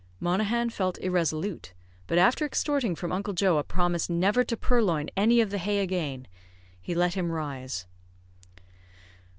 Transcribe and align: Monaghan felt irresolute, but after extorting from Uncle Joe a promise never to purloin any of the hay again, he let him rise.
Monaghan 0.19 0.71
felt 0.71 0.97
irresolute, 0.97 1.73
but 2.07 2.17
after 2.17 2.43
extorting 2.43 2.95
from 2.95 3.11
Uncle 3.11 3.33
Joe 3.35 3.59
a 3.59 3.63
promise 3.63 4.09
never 4.09 4.43
to 4.43 4.57
purloin 4.57 5.11
any 5.15 5.41
of 5.41 5.51
the 5.51 5.59
hay 5.59 5.77
again, 5.77 6.25
he 6.81 6.95
let 6.95 7.13
him 7.13 7.31
rise. 7.31 7.85